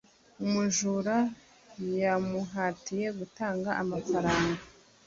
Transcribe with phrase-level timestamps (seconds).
[0.45, 1.17] umujura
[2.01, 4.61] yamuhatiye gutanga amafaranga